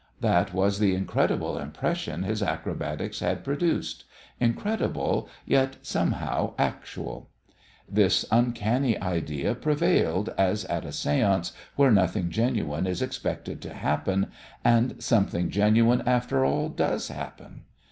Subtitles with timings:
[0.19, 4.05] That was the incredible impression his acrobatics had produced
[4.39, 7.29] incredible, yet somehow actual.
[7.87, 14.31] This uncanny idea prevailed, as at a séance where nothing genuine is expected to happen,
[14.65, 17.65] and something genuine, after all, does happen.